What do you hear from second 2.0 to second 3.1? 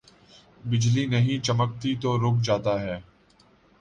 تو رک جاتا ہے۔